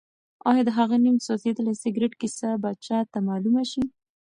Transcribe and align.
ایا 0.49 0.61
د 0.67 0.69
هغه 0.77 0.95
نیم 1.03 1.17
سوځېدلي 1.25 1.73
سګرټ 1.81 2.13
کیسه 2.21 2.49
به 2.61 2.69
چا 2.85 2.99
ته 3.11 3.17
معلومه 3.27 3.63
شي؟ 3.71 3.83